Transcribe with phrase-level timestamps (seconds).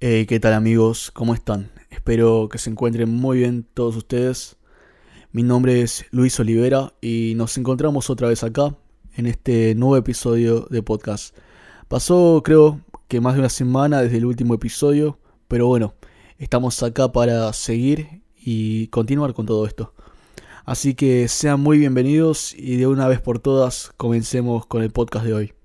[0.00, 1.12] Hey, ¿qué tal amigos?
[1.12, 1.70] ¿Cómo están?
[1.88, 4.56] Espero que se encuentren muy bien todos ustedes.
[5.30, 8.76] Mi nombre es Luis Olivera y nos encontramos otra vez acá
[9.14, 11.34] en este nuevo episodio de podcast.
[11.86, 15.94] Pasó creo que más de una semana desde el último episodio, pero bueno,
[16.38, 19.94] estamos acá para seguir y continuar con todo esto.
[20.64, 25.24] Así que sean muy bienvenidos y de una vez por todas comencemos con el podcast
[25.24, 25.63] de hoy.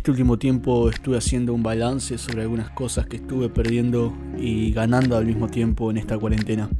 [0.00, 5.14] Este último tiempo estuve haciendo un balance sobre algunas cosas que estuve perdiendo y ganando
[5.14, 6.70] al mismo tiempo en esta cuarentena.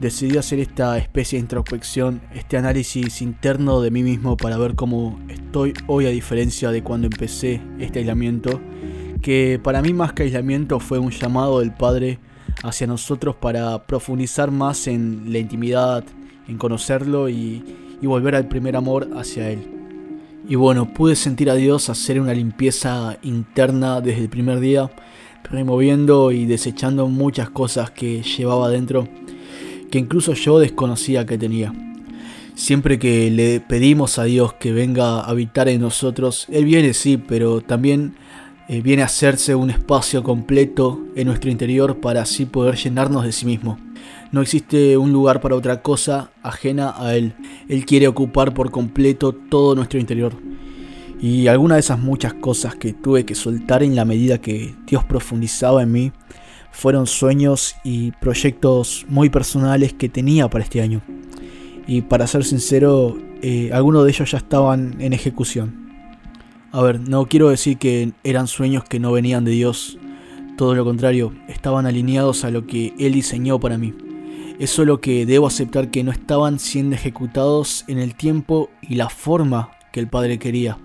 [0.00, 5.20] Decidí hacer esta especie de introspección, este análisis interno de mí mismo para ver cómo
[5.28, 8.58] estoy hoy a diferencia de cuando empecé este aislamiento,
[9.20, 12.20] que para mí más que aislamiento fue un llamado del Padre
[12.62, 16.04] hacia nosotros para profundizar más en la intimidad,
[16.48, 17.62] en conocerlo y,
[18.00, 19.75] y volver al primer amor hacia Él.
[20.48, 24.88] Y bueno, pude sentir a Dios hacer una limpieza interna desde el primer día,
[25.50, 29.08] removiendo y desechando muchas cosas que llevaba dentro,
[29.90, 31.72] que incluso yo desconocía que tenía.
[32.54, 37.16] Siempre que le pedimos a Dios que venga a habitar en nosotros, Él viene sí,
[37.16, 38.14] pero también
[38.68, 43.32] eh, viene a hacerse un espacio completo en nuestro interior para así poder llenarnos de
[43.32, 43.78] sí mismo.
[44.32, 47.34] No existe un lugar para otra cosa ajena a Él.
[47.68, 50.32] Él quiere ocupar por completo todo nuestro interior.
[51.20, 55.04] Y algunas de esas muchas cosas que tuve que soltar en la medida que Dios
[55.04, 56.12] profundizaba en mí
[56.70, 61.00] fueron sueños y proyectos muy personales que tenía para este año.
[61.86, 65.86] Y para ser sincero, eh, algunos de ellos ya estaban en ejecución.
[66.72, 69.98] A ver, no quiero decir que eran sueños que no venían de Dios.
[70.56, 73.92] Todo lo contrario, estaban alineados a lo que Él diseñó para mí.
[74.58, 79.10] Es solo que debo aceptar que no estaban siendo ejecutados en el tiempo y la
[79.10, 80.78] forma que el Padre quería.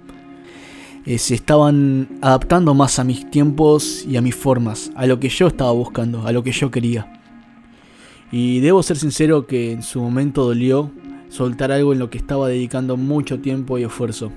[1.06, 5.30] Eh, se estaban adaptando más a mis tiempos y a mis formas, a lo que
[5.30, 7.22] yo estaba buscando, a lo que yo quería.
[8.30, 10.92] Y debo ser sincero que en su momento dolió
[11.30, 14.34] soltar algo en lo que estaba dedicando mucho tiempo y esfuerzo.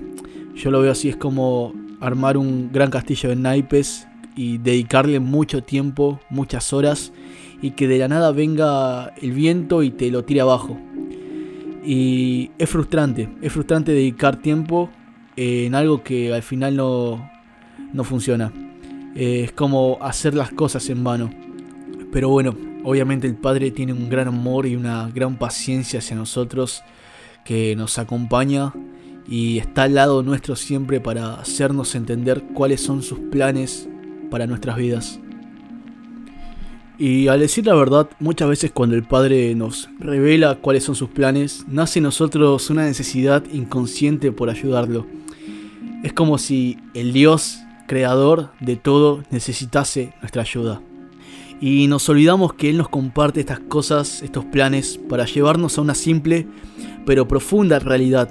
[0.55, 5.63] Yo lo veo así, es como armar un gran castillo de naipes y dedicarle mucho
[5.63, 7.13] tiempo, muchas horas
[7.61, 10.77] y que de la nada venga el viento y te lo tire abajo.
[11.83, 14.89] Y es frustrante, es frustrante dedicar tiempo
[15.35, 17.29] en algo que al final no,
[17.93, 18.51] no funciona.
[19.15, 21.29] Es como hacer las cosas en vano.
[22.11, 26.83] Pero bueno, obviamente el Padre tiene un gran amor y una gran paciencia hacia nosotros
[27.45, 28.73] que nos acompaña
[29.27, 33.87] y está al lado nuestro siempre para hacernos entender cuáles son sus planes
[34.29, 35.19] para nuestras vidas.
[36.97, 41.09] Y al decir la verdad, muchas veces cuando el Padre nos revela cuáles son sus
[41.09, 45.05] planes, nace en nosotros una necesidad inconsciente por ayudarlo.
[46.03, 50.81] Es como si el Dios, creador de todo, necesitase nuestra ayuda.
[51.59, 55.95] Y nos olvidamos que Él nos comparte estas cosas, estos planes, para llevarnos a una
[55.95, 56.47] simple
[57.05, 58.29] pero profunda realidad.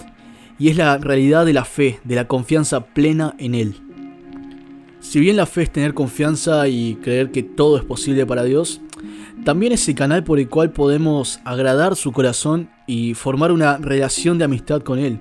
[0.58, 3.83] Y es la realidad de la fe, de la confianza plena en Él.
[5.04, 8.80] Si bien la fe es tener confianza y creer que todo es posible para Dios,
[9.44, 14.38] también es el canal por el cual podemos agradar su corazón y formar una relación
[14.38, 15.20] de amistad con Él.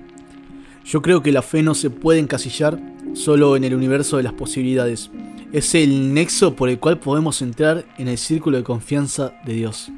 [0.86, 2.80] Yo creo que la fe no se puede encasillar
[3.12, 5.10] solo en el universo de las posibilidades.
[5.52, 9.92] Es el nexo por el cual podemos entrar en el círculo de confianza de Dios.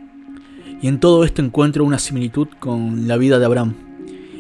[0.83, 3.75] Y en todo esto encuentro una similitud con la vida de Abraham,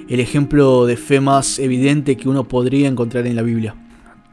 [0.09, 3.77] el ejemplo de fe más evidente que uno podría encontrar en la Biblia.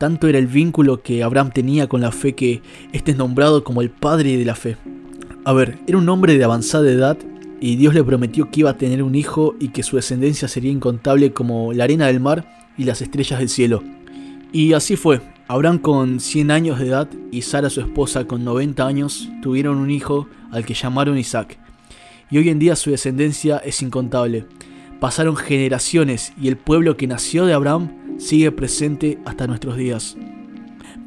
[0.03, 3.81] Tanto era el vínculo que Abraham tenía con la fe que este es nombrado como
[3.81, 4.75] el padre de la fe.
[5.45, 7.17] A ver, era un hombre de avanzada edad
[7.61, 10.73] y Dios le prometió que iba a tener un hijo y que su descendencia sería
[10.73, 12.45] incontable como la arena del mar
[12.77, 13.81] y las estrellas del cielo.
[14.51, 15.21] Y así fue.
[15.47, 19.89] Abraham con 100 años de edad y Sara su esposa con 90 años tuvieron un
[19.89, 21.57] hijo al que llamaron Isaac.
[22.29, 24.47] Y hoy en día su descendencia es incontable.
[24.99, 30.17] Pasaron generaciones y el pueblo que nació de Abraham sigue presente hasta nuestros días.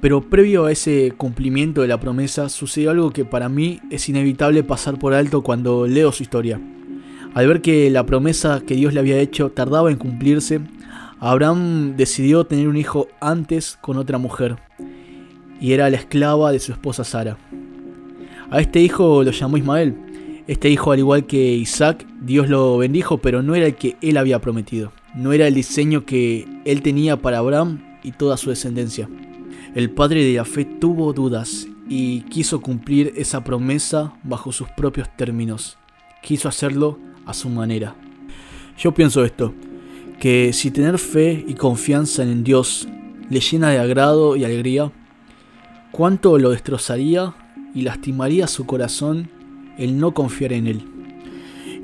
[0.01, 4.63] Pero previo a ese cumplimiento de la promesa sucedió algo que para mí es inevitable
[4.63, 6.61] pasar por alto cuando leo su historia.
[7.35, 10.61] Al ver que la promesa que Dios le había hecho tardaba en cumplirse,
[11.19, 14.57] Abraham decidió tener un hijo antes con otra mujer,
[15.61, 17.39] y era la esclava de su esposa Sara.
[18.51, 19.97] A este hijo lo llamó Ismael.
[20.47, 24.17] Este hijo, al igual que Isaac, Dios lo bendijo, pero no era el que él
[24.17, 24.93] había prometido.
[25.17, 29.09] No era el diseño que él tenía para Abraham y toda su descendencia.
[29.75, 35.09] El padre de la fe tuvo dudas y quiso cumplir esa promesa bajo sus propios
[35.17, 35.79] términos.
[36.23, 37.97] Quiso hacerlo a su manera.
[38.79, 39.55] Yo pienso esto,
[40.21, 42.87] que si tener fe y confianza en Dios
[43.31, 44.93] le llena de agrado y alegría,
[45.93, 47.35] cuánto lo destrozaría
[47.75, 49.31] y lastimaría su corazón
[49.79, 50.96] el no confiar en Él.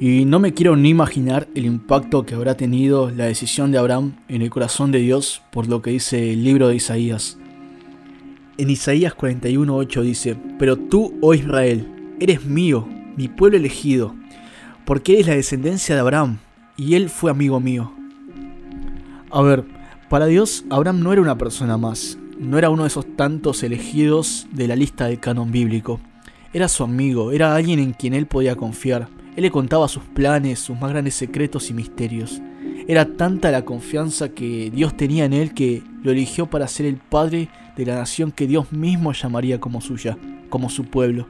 [0.05, 4.17] Y no me quiero ni imaginar el impacto que habrá tenido la decisión de Abraham
[4.27, 7.39] en el corazón de Dios por lo que dice el libro de Isaías.
[8.59, 14.17] En Isaías 41:8 dice, Pero tú, oh Israel, eres mío, mi pueblo elegido,
[14.85, 16.39] porque eres la descendencia de Abraham,
[16.77, 17.93] y él fue amigo mío.
[19.31, 19.65] A ver,
[20.09, 24.49] para Dios, Abraham no era una persona más, no era uno de esos tantos elegidos
[24.51, 26.01] de la lista del canon bíblico.
[26.53, 29.22] Era su amigo, era alguien en quien él podía confiar.
[29.35, 32.43] Él le contaba sus planes, sus más grandes secretos y misterios.
[32.87, 36.97] Era tanta la confianza que Dios tenía en él que lo eligió para ser el
[36.97, 40.19] padre de la nación que Dios mismo llamaría como suya,
[40.51, 41.29] como su pueblo.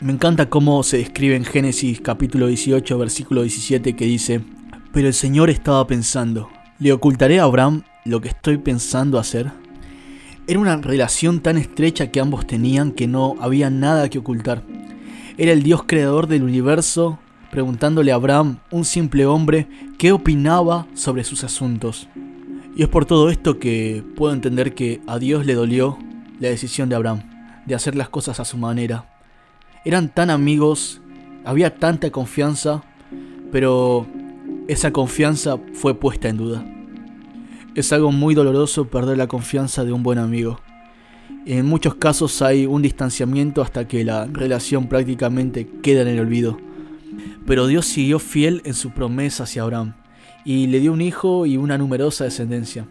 [0.00, 4.40] Me encanta cómo se describe en Génesis capítulo 18 versículo 17 que dice,
[4.92, 6.48] pero el Señor estaba pensando,
[6.78, 9.50] ¿le ocultaré a Abraham lo que estoy pensando hacer?
[10.46, 14.62] Era una relación tan estrecha que ambos tenían que no había nada que ocultar.
[15.38, 17.18] Era el Dios creador del universo
[17.52, 19.68] preguntándole a Abraham, un simple hombre,
[19.98, 22.08] qué opinaba sobre sus asuntos.
[22.74, 25.98] Y es por todo esto que puedo entender que a Dios le dolió
[26.40, 27.24] la decisión de Abraham,
[27.66, 29.04] de hacer las cosas a su manera.
[29.84, 31.02] Eran tan amigos,
[31.44, 32.82] había tanta confianza,
[33.52, 34.06] pero
[34.66, 36.64] esa confianza fue puesta en duda.
[37.74, 40.58] Es algo muy doloroso perder la confianza de un buen amigo.
[41.44, 46.71] En muchos casos hay un distanciamiento hasta que la relación prácticamente queda en el olvido.
[47.46, 49.94] Pero Dios siguió fiel en su promesa hacia Abraham
[50.44, 52.86] y le dio un hijo y una numerosa descendencia.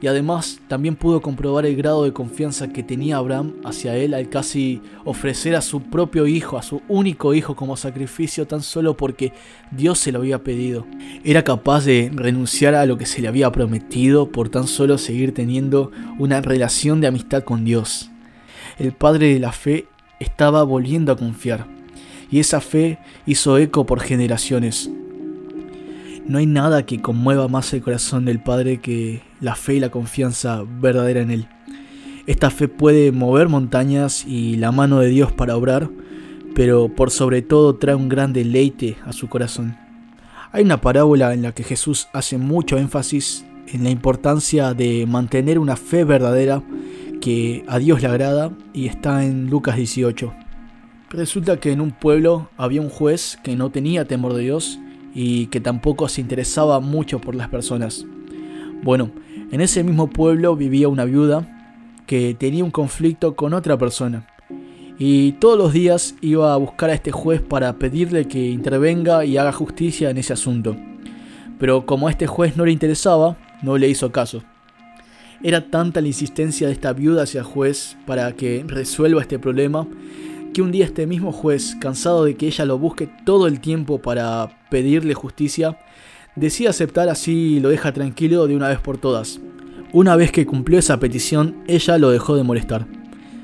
[0.00, 4.28] Y además también pudo comprobar el grado de confianza que tenía Abraham hacia él al
[4.28, 9.32] casi ofrecer a su propio hijo, a su único hijo como sacrificio tan solo porque
[9.70, 10.86] Dios se lo había pedido.
[11.24, 15.32] Era capaz de renunciar a lo que se le había prometido por tan solo seguir
[15.32, 18.10] teniendo una relación de amistad con Dios.
[18.78, 19.86] El padre de la fe
[20.20, 21.75] estaba volviendo a confiar
[22.30, 24.90] y esa fe hizo eco por generaciones.
[26.26, 29.90] No hay nada que conmueva más el corazón del Padre que la fe y la
[29.90, 31.48] confianza verdadera en Él.
[32.26, 35.88] Esta fe puede mover montañas y la mano de Dios para obrar,
[36.54, 39.76] pero por sobre todo trae un gran deleite a su corazón.
[40.50, 45.58] Hay una parábola en la que Jesús hace mucho énfasis en la importancia de mantener
[45.58, 46.62] una fe verdadera
[47.20, 50.45] que a Dios le agrada y está en Lucas 18.
[51.10, 54.80] Resulta que en un pueblo había un juez que no tenía temor de Dios
[55.14, 58.04] y que tampoco se interesaba mucho por las personas.
[58.82, 59.12] Bueno,
[59.52, 61.72] en ese mismo pueblo vivía una viuda
[62.06, 64.26] que tenía un conflicto con otra persona.
[64.98, 69.36] Y todos los días iba a buscar a este juez para pedirle que intervenga y
[69.36, 70.76] haga justicia en ese asunto.
[71.60, 74.42] Pero como a este juez no le interesaba, no le hizo caso.
[75.42, 79.86] Era tanta la insistencia de esta viuda hacia el juez para que resuelva este problema
[80.52, 84.00] que un día este mismo juez, cansado de que ella lo busque todo el tiempo
[84.00, 85.78] para pedirle justicia,
[86.34, 89.40] decide aceptar así y lo deja tranquilo de una vez por todas.
[89.92, 92.86] Una vez que cumplió esa petición, ella lo dejó de molestar.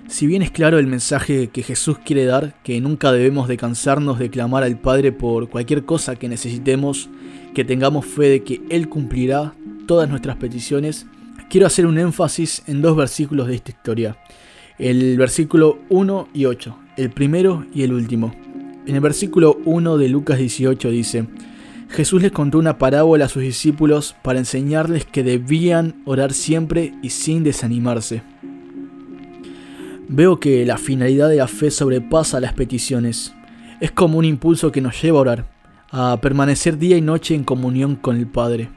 [0.08, 4.18] Si bien es claro el mensaje que Jesús quiere dar, que nunca debemos de cansarnos
[4.18, 7.08] de clamar al Padre por cualquier cosa que necesitemos,
[7.54, 9.54] que tengamos fe de que Él cumplirá
[9.86, 11.06] todas nuestras peticiones,
[11.48, 14.18] quiero hacer un énfasis en dos versículos de esta historia,
[14.78, 18.34] el versículo 1 y 8 el primero y el último.
[18.86, 21.26] En el versículo 1 de Lucas 18 dice,
[21.88, 27.10] Jesús les contó una parábola a sus discípulos para enseñarles que debían orar siempre y
[27.10, 28.22] sin desanimarse.
[30.08, 33.32] Veo que la finalidad de la fe sobrepasa las peticiones.
[33.80, 35.44] Es como un impulso que nos lleva a orar,
[35.90, 38.68] a permanecer día y noche en comunión con el Padre.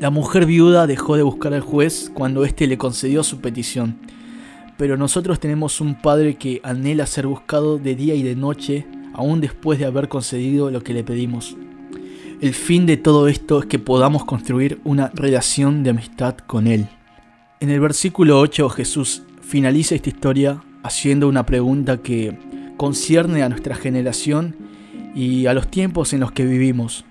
[0.00, 3.96] La mujer viuda dejó de buscar al juez cuando éste le concedió su petición
[4.76, 9.40] pero nosotros tenemos un Padre que anhela ser buscado de día y de noche, aún
[9.40, 11.56] después de haber concedido lo que le pedimos.
[12.40, 16.86] El fin de todo esto es que podamos construir una relación de amistad con Él.
[17.60, 22.38] En el versículo 8 Jesús finaliza esta historia haciendo una pregunta que
[22.76, 24.54] concierne a nuestra generación
[25.14, 27.06] y a los tiempos en los que vivimos.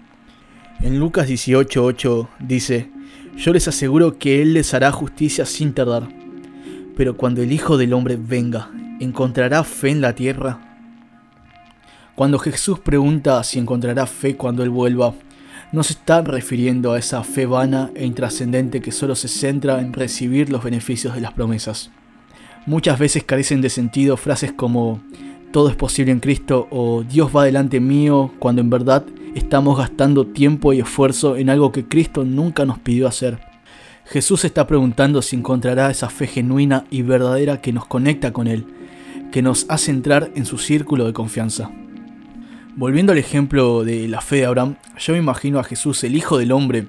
[0.82, 2.92] En Lucas 18:8 dice,
[3.36, 6.08] Yo les aseguro que Él les hará justicia sin tardar.
[6.96, 10.60] Pero cuando el Hijo del Hombre venga, ¿encontrará fe en la tierra?
[12.16, 15.14] Cuando Jesús pregunta si encontrará fe cuando Él vuelva,
[15.74, 19.92] no se está refiriendo a esa fe vana e intrascendente que solo se centra en
[19.92, 21.92] recibir los beneficios de las promesas.
[22.66, 25.02] Muchas veces carecen de sentido frases como
[25.52, 30.28] todo es posible en Cristo o Dios va delante mío cuando en verdad estamos gastando
[30.28, 33.55] tiempo y esfuerzo en algo que Cristo nunca nos pidió hacer.
[34.08, 38.66] Jesús está preguntando si encontrará esa fe genuina y verdadera que nos conecta con Él,
[39.32, 41.72] que nos hace entrar en su círculo de confianza.
[42.76, 46.38] Volviendo al ejemplo de la fe de Abraham, yo me imagino a Jesús, el Hijo
[46.38, 46.88] del Hombre,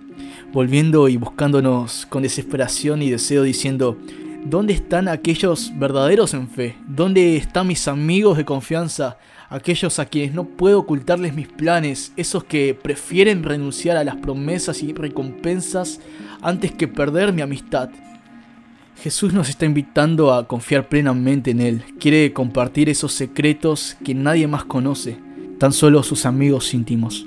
[0.53, 3.97] volviendo y buscándonos con desesperación y deseo diciendo,
[4.45, 6.77] ¿dónde están aquellos verdaderos en fe?
[6.87, 9.17] ¿Dónde están mis amigos de confianza?
[9.49, 14.83] Aquellos a quienes no puedo ocultarles mis planes, esos que prefieren renunciar a las promesas
[14.83, 16.01] y recompensas
[16.43, 17.91] antes que perder mi amistad.
[19.03, 21.85] Jesús nos está invitando a confiar plenamente en Él.
[22.01, 25.19] Quiere compartir esos secretos que nadie más conoce,
[25.59, 27.27] tan solo sus amigos íntimos.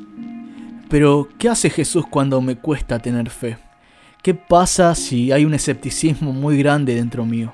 [0.89, 3.57] Pero, ¿qué hace Jesús cuando me cuesta tener fe?
[4.23, 7.53] ¿Qué pasa si hay un escepticismo muy grande dentro mío?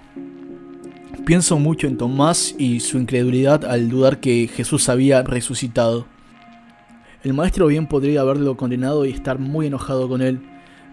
[1.26, 6.06] Pienso mucho en Tomás y su incredulidad al dudar que Jesús había resucitado.
[7.24, 10.40] El maestro bien podría haberlo condenado y estar muy enojado con él,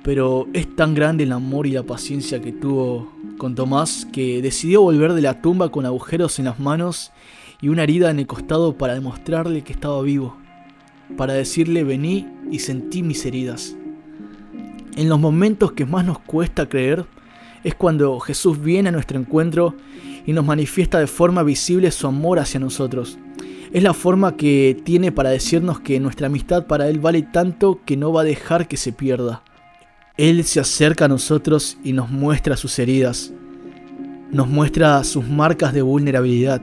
[0.03, 4.81] pero es tan grande el amor y la paciencia que tuvo con Tomás que decidió
[4.81, 7.13] volver de la tumba con agujeros en las manos
[7.61, 10.39] y una herida en el costado para demostrarle que estaba vivo,
[11.19, 13.77] para decirle vení y sentí mis heridas.
[14.97, 17.05] En los momentos que más nos cuesta creer
[17.65, 19.77] es cuando Jesús viene a nuestro encuentro
[20.27, 23.19] y nos manifiesta de forma visible su amor hacia nosotros.
[23.73, 27.97] Es la forma que tiene para decirnos que nuestra amistad para Él vale tanto que
[27.97, 29.43] no va a dejar que se pierda.
[30.19, 33.33] Él se acerca a nosotros y nos muestra sus heridas,
[34.31, 36.61] nos muestra sus marcas de vulnerabilidad,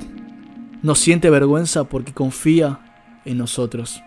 [0.83, 2.79] nos siente vergüenza porque confía
[3.25, 4.03] en nosotros.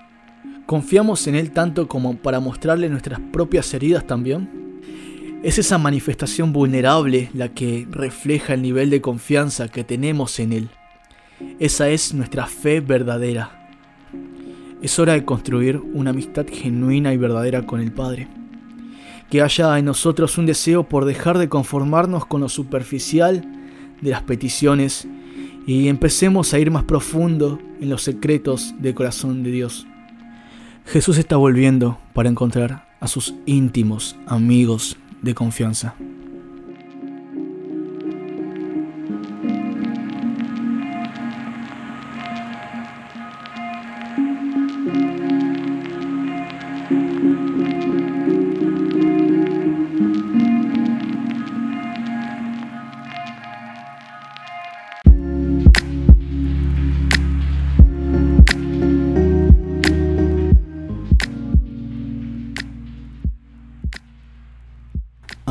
[0.67, 4.62] ¿Confiamos en Él tanto como para mostrarle nuestras propias heridas también?
[5.43, 10.71] Es esa manifestación vulnerable la que refleja el nivel de confianza que tenemos en Él.
[11.59, 13.69] Esa es nuestra fe verdadera.
[14.81, 18.29] Es hora de construir una amistad genuina y verdadera con el Padre
[19.33, 23.43] que haya en nosotros un deseo por dejar de conformarnos con lo superficial
[24.03, 25.09] de las peticiones
[25.67, 29.87] y empecemos a ir más profundo en los secretos del corazón de Dios.
[30.85, 35.95] Jesús está volviendo para encontrar a sus íntimos amigos de confianza.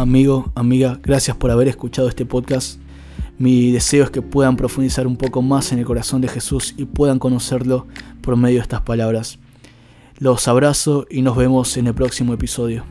[0.01, 2.79] Amigo, amiga, gracias por haber escuchado este podcast.
[3.37, 6.85] Mi deseo es que puedan profundizar un poco más en el corazón de Jesús y
[6.85, 7.85] puedan conocerlo
[8.21, 9.37] por medio de estas palabras.
[10.17, 12.83] Los abrazo y nos vemos en el próximo episodio.